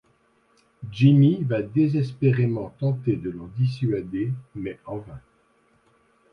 [0.89, 5.19] Jimmy va désespérément tenter de l'en dissuader mais en vain.